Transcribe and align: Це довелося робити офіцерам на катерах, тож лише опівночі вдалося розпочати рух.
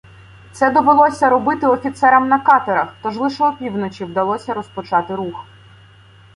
Це 0.51 0.69
довелося 0.71 1.29
робити 1.29 1.67
офіцерам 1.67 2.27
на 2.27 2.39
катерах, 2.39 2.93
тож 3.01 3.17
лише 3.17 3.45
опівночі 3.45 4.05
вдалося 4.05 4.53
розпочати 4.53 5.15
рух. 5.15 5.45